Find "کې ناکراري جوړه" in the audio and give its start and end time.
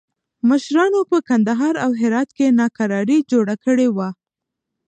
2.37-3.55